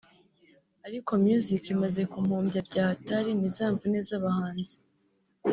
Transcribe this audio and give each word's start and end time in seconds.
ariko 0.87 1.11
music 1.23 1.63
imaze 1.75 2.01
kumpombya 2.11 2.59
bya 2.67 2.83
hatari 2.89 3.29
ni 3.39 3.49
za 3.55 3.65
mvune 3.73 3.99
z’abahanzi 4.07 4.77